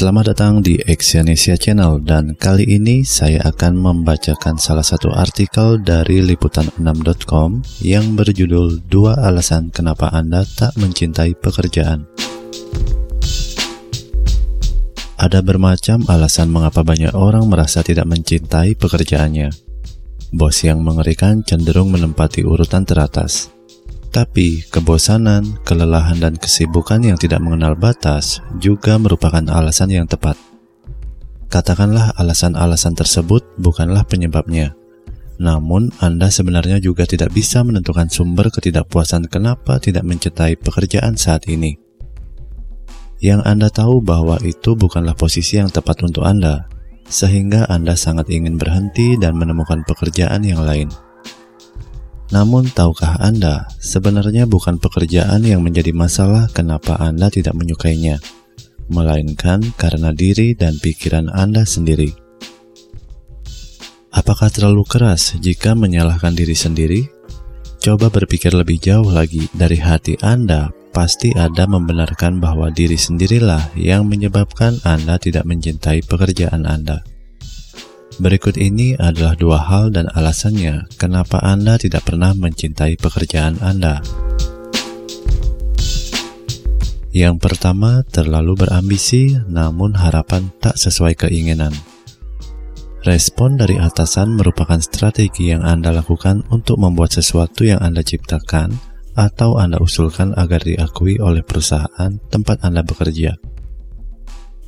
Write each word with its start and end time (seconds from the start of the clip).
Selamat 0.00 0.32
datang 0.32 0.64
di 0.64 0.80
Exyonesia 0.80 1.60
Channel 1.60 2.00
dan 2.00 2.32
kali 2.32 2.64
ini 2.64 3.04
saya 3.04 3.44
akan 3.44 3.76
membacakan 3.76 4.56
salah 4.56 4.80
satu 4.80 5.12
artikel 5.12 5.76
dari 5.76 6.24
liputan6.com 6.24 7.60
yang 7.84 8.16
berjudul 8.16 8.80
Dua 8.88 9.20
Alasan 9.20 9.68
Kenapa 9.68 10.08
Anda 10.08 10.48
Tak 10.48 10.80
Mencintai 10.80 11.36
Pekerjaan. 11.36 12.08
Ada 15.20 15.44
bermacam 15.44 16.08
alasan 16.08 16.48
mengapa 16.48 16.80
banyak 16.80 17.12
orang 17.12 17.44
merasa 17.44 17.84
tidak 17.84 18.08
mencintai 18.08 18.80
pekerjaannya. 18.80 19.52
Bos 20.32 20.64
yang 20.64 20.80
mengerikan 20.80 21.44
cenderung 21.44 21.92
menempati 21.92 22.40
urutan 22.40 22.88
teratas. 22.88 23.59
Tapi 24.10 24.66
kebosanan, 24.74 25.62
kelelahan, 25.62 26.18
dan 26.18 26.34
kesibukan 26.34 26.98
yang 26.98 27.14
tidak 27.14 27.38
mengenal 27.38 27.78
batas 27.78 28.42
juga 28.58 28.98
merupakan 28.98 29.42
alasan 29.54 29.94
yang 29.94 30.10
tepat. 30.10 30.34
Katakanlah 31.46 32.18
alasan-alasan 32.18 32.98
tersebut 32.98 33.46
bukanlah 33.58 34.02
penyebabnya. 34.02 34.74
Namun, 35.38 35.94
Anda 36.02 36.26
sebenarnya 36.26 36.82
juga 36.82 37.06
tidak 37.06 37.30
bisa 37.30 37.62
menentukan 37.62 38.10
sumber 38.10 38.50
ketidakpuasan 38.50 39.30
kenapa 39.30 39.78
tidak 39.78 40.02
mencintai 40.02 40.58
pekerjaan 40.58 41.14
saat 41.14 41.46
ini. 41.46 41.78
Yang 43.22 43.46
Anda 43.46 43.68
tahu 43.70 44.02
bahwa 44.02 44.42
itu 44.42 44.74
bukanlah 44.74 45.14
posisi 45.14 45.62
yang 45.62 45.70
tepat 45.70 46.02
untuk 46.02 46.26
Anda, 46.26 46.66
sehingga 47.06 47.70
Anda 47.70 47.94
sangat 47.94 48.26
ingin 48.26 48.58
berhenti 48.58 49.14
dan 49.18 49.38
menemukan 49.38 49.86
pekerjaan 49.86 50.42
yang 50.42 50.66
lain. 50.66 50.90
Namun 52.30 52.70
tahukah 52.70 53.18
Anda, 53.18 53.66
sebenarnya 53.82 54.46
bukan 54.46 54.78
pekerjaan 54.78 55.42
yang 55.42 55.66
menjadi 55.66 55.90
masalah 55.90 56.46
kenapa 56.54 56.94
Anda 57.02 57.26
tidak 57.26 57.58
menyukainya, 57.58 58.22
melainkan 58.86 59.74
karena 59.74 60.14
diri 60.14 60.54
dan 60.54 60.78
pikiran 60.78 61.26
Anda 61.26 61.66
sendiri. 61.66 62.14
Apakah 64.14 64.50
terlalu 64.50 64.86
keras 64.86 65.34
jika 65.42 65.74
menyalahkan 65.74 66.34
diri 66.34 66.54
sendiri? 66.54 67.02
Coba 67.82 68.10
berpikir 68.14 68.54
lebih 68.54 68.78
jauh 68.78 69.10
lagi 69.10 69.50
dari 69.50 69.82
hati 69.82 70.14
Anda, 70.22 70.70
pasti 70.94 71.34
ada 71.34 71.66
membenarkan 71.66 72.38
bahwa 72.38 72.70
diri 72.70 72.98
sendirilah 72.98 73.74
yang 73.74 74.06
menyebabkan 74.06 74.78
Anda 74.86 75.18
tidak 75.18 75.46
mencintai 75.50 76.06
pekerjaan 76.06 76.62
Anda. 76.62 77.09
Berikut 78.20 78.60
ini 78.60 78.92
adalah 79.00 79.32
dua 79.32 79.56
hal 79.64 79.96
dan 79.96 80.04
alasannya 80.12 80.92
kenapa 81.00 81.40
Anda 81.40 81.80
tidak 81.80 82.04
pernah 82.04 82.36
mencintai 82.36 83.00
pekerjaan 83.00 83.56
Anda. 83.64 84.04
Yang 87.16 87.40
pertama, 87.40 88.04
terlalu 88.04 88.60
berambisi 88.60 89.40
namun 89.48 89.96
harapan 89.96 90.52
tak 90.60 90.76
sesuai 90.76 91.16
keinginan. 91.16 91.72
Respon 93.08 93.56
dari 93.56 93.80
atasan 93.80 94.36
merupakan 94.36 94.76
strategi 94.84 95.56
yang 95.56 95.64
Anda 95.64 95.88
lakukan 95.88 96.44
untuk 96.52 96.76
membuat 96.76 97.16
sesuatu 97.16 97.64
yang 97.64 97.80
Anda 97.80 98.04
ciptakan 98.04 98.76
atau 99.16 99.56
Anda 99.56 99.80
usulkan 99.80 100.36
agar 100.36 100.60
diakui 100.60 101.16
oleh 101.24 101.40
perusahaan 101.40 102.12
tempat 102.28 102.68
Anda 102.68 102.84
bekerja. 102.84 103.49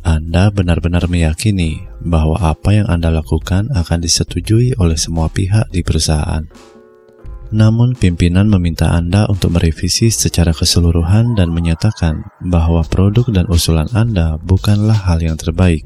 Anda 0.00 0.48
benar-benar 0.48 1.08
meyakini 1.12 1.84
bahwa 2.00 2.40
apa 2.40 2.72
yang 2.72 2.88
Anda 2.88 3.12
lakukan 3.12 3.68
akan 3.72 3.98
disetujui 4.00 4.76
oleh 4.80 4.96
semua 4.96 5.28
pihak 5.28 5.68
di 5.68 5.84
perusahaan. 5.84 6.48
Namun, 7.50 7.98
pimpinan 7.98 8.46
meminta 8.46 8.94
Anda 8.94 9.26
untuk 9.26 9.58
merevisi 9.58 10.06
secara 10.08 10.54
keseluruhan 10.54 11.34
dan 11.34 11.50
menyatakan 11.50 12.22
bahwa 12.46 12.86
produk 12.86 13.26
dan 13.28 13.50
usulan 13.50 13.90
Anda 13.90 14.38
bukanlah 14.38 14.94
hal 15.10 15.18
yang 15.18 15.34
terbaik. 15.34 15.82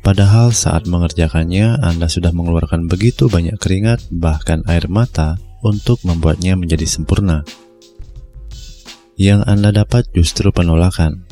Padahal 0.00 0.56
saat 0.56 0.88
mengerjakannya, 0.88 1.82
Anda 1.84 2.08
sudah 2.08 2.32
mengeluarkan 2.32 2.88
begitu 2.88 3.28
banyak 3.28 3.60
keringat, 3.60 4.08
bahkan 4.08 4.64
air 4.64 4.88
mata, 4.88 5.36
untuk 5.60 6.00
membuatnya 6.06 6.56
menjadi 6.56 6.88
sempurna. 6.88 7.42
Yang 9.18 9.40
Anda 9.50 9.74
dapat 9.74 10.08
justru 10.14 10.54
penolakan, 10.54 11.25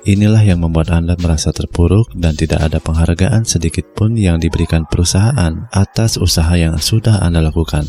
Inilah 0.00 0.40
yang 0.40 0.64
membuat 0.64 0.96
Anda 0.96 1.12
merasa 1.20 1.52
terpuruk 1.52 2.16
dan 2.16 2.32
tidak 2.32 2.64
ada 2.64 2.80
penghargaan 2.80 3.44
sedikit 3.44 3.84
pun 3.92 4.16
yang 4.16 4.40
diberikan 4.40 4.88
perusahaan 4.88 5.68
atas 5.68 6.16
usaha 6.16 6.56
yang 6.56 6.80
sudah 6.80 7.20
Anda 7.20 7.44
lakukan. 7.44 7.84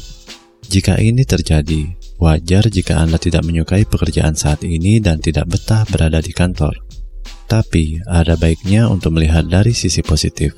Jika 0.67 0.99
ini 0.99 1.23
terjadi, 1.23 1.87
wajar 2.19 2.67
jika 2.67 2.99
Anda 2.99 3.15
tidak 3.15 3.47
menyukai 3.47 3.87
pekerjaan 3.87 4.35
saat 4.35 4.67
ini 4.67 4.99
dan 4.99 5.23
tidak 5.23 5.55
betah 5.55 5.87
berada 5.87 6.19
di 6.19 6.35
kantor. 6.35 6.75
Tapi, 7.47 8.03
ada 8.03 8.35
baiknya 8.35 8.91
untuk 8.91 9.15
melihat 9.15 9.47
dari 9.47 9.71
sisi 9.71 10.03
positif. 10.03 10.51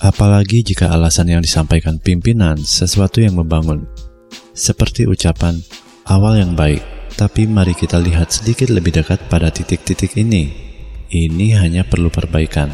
Apalagi 0.00 0.64
jika 0.64 0.96
alasan 0.96 1.28
yang 1.28 1.44
disampaikan 1.44 2.00
pimpinan 2.00 2.56
sesuatu 2.56 3.20
yang 3.20 3.36
membangun. 3.36 3.84
Seperti 4.56 5.04
ucapan, 5.04 5.60
awal 6.08 6.40
yang 6.40 6.56
baik, 6.56 6.80
tapi 7.20 7.44
mari 7.44 7.76
kita 7.76 8.00
lihat 8.00 8.32
sedikit 8.32 8.72
lebih 8.72 8.96
dekat 8.96 9.28
pada 9.28 9.52
titik-titik 9.52 10.16
ini 10.16 10.69
ini 11.10 11.58
hanya 11.58 11.82
perlu 11.82 12.08
perbaikan. 12.08 12.70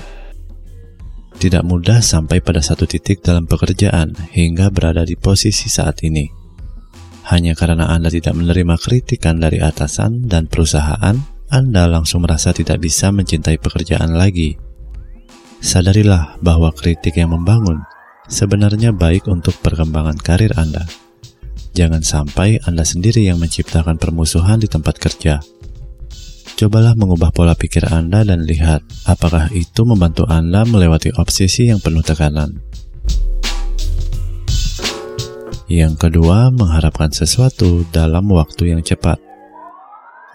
Tidak 1.36 1.64
mudah 1.64 2.00
sampai 2.00 2.40
pada 2.40 2.64
satu 2.64 2.88
titik 2.88 3.20
dalam 3.20 3.44
pekerjaan 3.44 4.16
hingga 4.32 4.72
berada 4.72 5.04
di 5.04 5.16
posisi 5.16 5.68
saat 5.68 6.00
ini. 6.04 6.28
Hanya 7.28 7.52
karena 7.58 7.92
Anda 7.92 8.08
tidak 8.08 8.38
menerima 8.38 8.76
kritikan 8.80 9.42
dari 9.42 9.60
atasan 9.60 10.30
dan 10.30 10.48
perusahaan, 10.48 11.16
Anda 11.52 11.90
langsung 11.90 12.24
merasa 12.24 12.56
tidak 12.56 12.80
bisa 12.80 13.12
mencintai 13.12 13.60
pekerjaan 13.60 14.16
lagi. 14.16 14.56
Sadarilah 15.60 16.40
bahwa 16.40 16.70
kritik 16.72 17.18
yang 17.18 17.34
membangun 17.34 17.82
sebenarnya 18.30 18.92
baik 18.94 19.26
untuk 19.26 19.58
perkembangan 19.60 20.16
karir 20.20 20.52
Anda. 20.56 20.86
Jangan 21.76 22.00
sampai 22.00 22.64
Anda 22.64 22.84
sendiri 22.88 23.28
yang 23.28 23.36
menciptakan 23.36 24.00
permusuhan 24.00 24.62
di 24.62 24.68
tempat 24.68 24.96
kerja. 24.96 25.44
Cobalah 26.56 26.96
mengubah 26.96 27.36
pola 27.36 27.52
pikir 27.52 27.84
Anda 27.84 28.24
dan 28.24 28.48
lihat 28.48 28.80
apakah 29.04 29.52
itu 29.52 29.84
membantu 29.84 30.24
Anda 30.24 30.64
melewati 30.64 31.12
obsesi 31.20 31.68
yang 31.68 31.84
penuh 31.84 32.00
tekanan. 32.00 32.64
Yang 35.68 36.08
kedua, 36.08 36.48
mengharapkan 36.48 37.12
sesuatu 37.12 37.84
dalam 37.92 38.32
waktu 38.32 38.72
yang 38.72 38.80
cepat. 38.80 39.20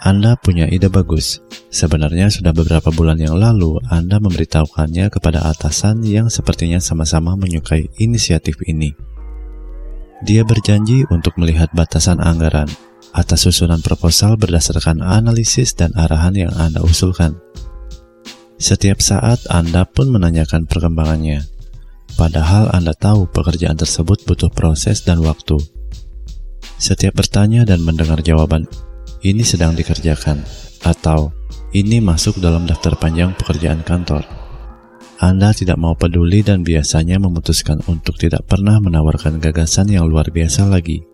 Anda 0.06 0.38
punya 0.38 0.70
ide 0.70 0.94
bagus. 0.94 1.42
Sebenarnya 1.74 2.30
sudah 2.30 2.54
beberapa 2.54 2.94
bulan 2.94 3.18
yang 3.18 3.42
lalu 3.42 3.82
Anda 3.90 4.22
memberitahukannya 4.22 5.10
kepada 5.10 5.50
atasan 5.50 6.06
yang 6.06 6.30
sepertinya 6.30 6.78
sama-sama 6.78 7.34
menyukai 7.34 7.90
inisiatif 7.98 8.62
ini. 8.70 8.94
Dia 10.22 10.46
berjanji 10.46 11.02
untuk 11.10 11.34
melihat 11.42 11.74
batasan 11.74 12.22
anggaran, 12.22 12.70
atas 13.12 13.48
susunan 13.48 13.84
proposal 13.84 14.40
berdasarkan 14.40 15.04
analisis 15.04 15.76
dan 15.76 15.92
arahan 15.96 16.36
yang 16.36 16.54
Anda 16.56 16.84
usulkan. 16.84 17.36
Setiap 18.62 19.02
saat 19.02 19.42
Anda 19.50 19.90
pun 19.90 20.14
menanyakan 20.14 20.70
perkembangannya, 20.70 21.44
padahal 22.16 22.70
Anda 22.72 22.94
tahu 22.94 23.28
pekerjaan 23.34 23.76
tersebut 23.76 24.24
butuh 24.24 24.54
proses 24.54 25.02
dan 25.02 25.20
waktu. 25.26 25.58
Setiap 26.78 27.18
bertanya 27.18 27.66
dan 27.66 27.82
mendengar 27.82 28.22
jawaban, 28.22 28.70
ini 29.22 29.42
sedang 29.42 29.74
dikerjakan, 29.74 30.42
atau 30.86 31.34
ini 31.72 32.02
masuk 32.02 32.42
dalam 32.42 32.66
daftar 32.66 32.98
panjang 32.98 33.34
pekerjaan 33.38 33.86
kantor. 33.86 34.26
Anda 35.22 35.54
tidak 35.54 35.78
mau 35.78 35.94
peduli 35.94 36.42
dan 36.42 36.66
biasanya 36.66 37.22
memutuskan 37.22 37.86
untuk 37.86 38.18
tidak 38.18 38.42
pernah 38.50 38.82
menawarkan 38.82 39.38
gagasan 39.38 39.94
yang 39.94 40.10
luar 40.10 40.34
biasa 40.34 40.66
lagi. 40.66 41.06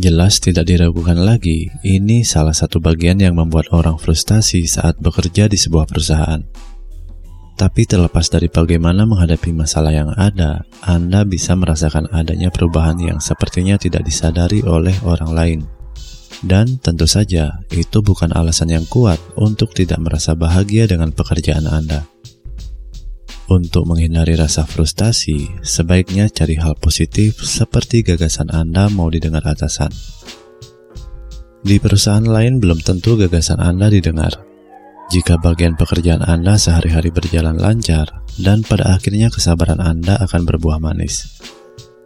Jelas 0.00 0.40
tidak 0.40 0.64
diragukan 0.64 1.20
lagi, 1.20 1.68
ini 1.84 2.24
salah 2.24 2.56
satu 2.56 2.80
bagian 2.80 3.20
yang 3.20 3.36
membuat 3.36 3.68
orang 3.68 4.00
frustasi 4.00 4.64
saat 4.64 4.96
bekerja 4.96 5.44
di 5.44 5.60
sebuah 5.60 5.84
perusahaan. 5.84 6.40
Tapi 7.52 7.84
terlepas 7.84 8.32
dari 8.32 8.48
bagaimana 8.48 9.04
menghadapi 9.04 9.52
masalah 9.52 9.92
yang 9.92 10.08
ada, 10.16 10.64
Anda 10.80 11.28
bisa 11.28 11.52
merasakan 11.52 12.08
adanya 12.16 12.48
perubahan 12.48 12.96
yang 12.96 13.20
sepertinya 13.20 13.76
tidak 13.76 14.08
disadari 14.08 14.64
oleh 14.64 14.96
orang 15.04 15.36
lain. 15.36 15.60
Dan 16.40 16.80
tentu 16.80 17.04
saja, 17.04 17.60
itu 17.68 18.00
bukan 18.00 18.32
alasan 18.32 18.72
yang 18.72 18.88
kuat 18.88 19.20
untuk 19.36 19.76
tidak 19.76 20.00
merasa 20.00 20.32
bahagia 20.32 20.88
dengan 20.88 21.12
pekerjaan 21.12 21.68
Anda. 21.68 22.08
Untuk 23.50 23.82
menghindari 23.82 24.38
rasa 24.38 24.62
frustasi, 24.62 25.58
sebaiknya 25.66 26.30
cari 26.30 26.54
hal 26.54 26.78
positif 26.78 27.42
seperti 27.42 28.06
gagasan 28.06 28.46
Anda 28.46 28.86
mau 28.86 29.10
didengar 29.10 29.42
atasan. 29.42 29.90
Di 31.58 31.82
perusahaan 31.82 32.22
lain 32.22 32.62
belum 32.62 32.78
tentu 32.78 33.18
gagasan 33.18 33.58
Anda 33.58 33.90
didengar. 33.90 34.38
Jika 35.10 35.42
bagian 35.42 35.74
pekerjaan 35.74 36.22
Anda 36.22 36.62
sehari-hari 36.62 37.10
berjalan 37.10 37.58
lancar, 37.58 38.22
dan 38.38 38.62
pada 38.62 38.94
akhirnya 38.94 39.34
kesabaran 39.34 39.82
Anda 39.82 40.14
akan 40.22 40.46
berbuah 40.46 40.78
manis. 40.78 41.42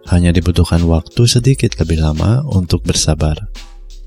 Hanya 0.08 0.32
dibutuhkan 0.32 0.80
waktu 0.88 1.28
sedikit 1.28 1.76
lebih 1.76 2.00
lama 2.00 2.40
untuk 2.56 2.88
bersabar. 2.88 3.36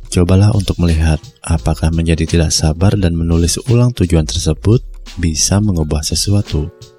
Cobalah 0.10 0.58
untuk 0.58 0.82
melihat 0.82 1.22
apakah 1.46 1.94
menjadi 1.94 2.26
tidak 2.26 2.50
sabar 2.50 2.98
dan 2.98 3.14
menulis 3.14 3.62
ulang 3.70 3.94
tujuan 3.94 4.26
tersebut 4.26 4.82
bisa 5.22 5.62
mengubah 5.62 6.02
sesuatu. 6.02 6.97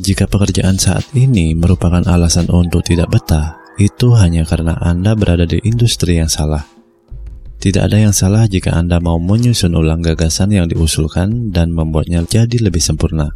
Jika 0.00 0.24
pekerjaan 0.24 0.80
saat 0.80 1.04
ini 1.12 1.52
merupakan 1.52 2.00
alasan 2.08 2.48
untuk 2.48 2.80
tidak 2.80 3.12
betah, 3.12 3.60
itu 3.76 4.16
hanya 4.16 4.48
karena 4.48 4.72
Anda 4.80 5.12
berada 5.12 5.44
di 5.44 5.60
industri 5.60 6.16
yang 6.16 6.32
salah. 6.32 6.64
Tidak 7.60 7.84
ada 7.84 8.00
yang 8.00 8.16
salah 8.16 8.48
jika 8.48 8.72
Anda 8.72 8.96
mau 8.96 9.20
menyusun 9.20 9.76
ulang 9.76 10.00
gagasan 10.00 10.56
yang 10.56 10.72
diusulkan 10.72 11.52
dan 11.52 11.76
membuatnya 11.76 12.24
jadi 12.24 12.64
lebih 12.64 12.80
sempurna, 12.80 13.28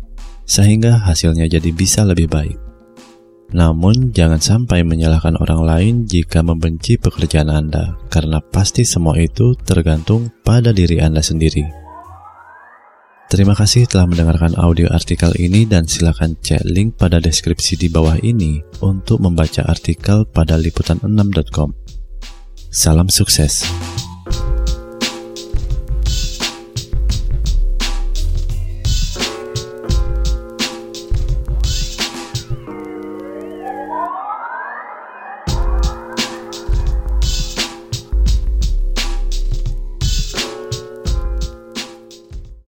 sehingga 0.49 1.05
hasilnya 1.05 1.53
jadi 1.53 1.69
bisa 1.69 2.01
lebih 2.09 2.33
baik. 2.33 2.57
Namun, 3.53 4.17
jangan 4.17 4.41
sampai 4.41 4.89
menyalahkan 4.89 5.37
orang 5.37 5.69
lain 5.69 5.95
jika 6.09 6.41
membenci 6.41 6.97
pekerjaan 6.97 7.53
Anda, 7.53 8.01
karena 8.09 8.41
pasti 8.41 8.89
semua 8.89 9.21
itu 9.21 9.53
tergantung 9.69 10.33
pada 10.41 10.73
diri 10.73 10.97
Anda 11.05 11.21
sendiri. 11.21 11.84
Terima 13.35 13.51
kasih 13.51 13.91
telah 13.91 14.07
mendengarkan 14.07 14.55
audio 14.63 14.87
artikel 14.95 15.35
ini 15.43 15.67
dan 15.67 15.91
silakan 15.91 16.39
cek 16.39 16.71
link 16.71 16.95
pada 16.95 17.19
deskripsi 17.19 17.75
di 17.75 17.91
bawah 17.91 18.15
ini 18.23 18.63
untuk 18.79 19.19
membaca 19.19 19.67
artikel 19.67 20.23
pada 20.23 20.55
liputan6.com. 20.55 21.75
Salam 22.71 23.11
sukses. 23.11 23.67